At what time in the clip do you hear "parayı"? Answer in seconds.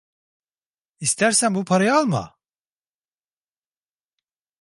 1.65-1.95